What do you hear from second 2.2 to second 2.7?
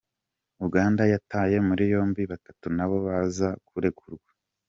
batatu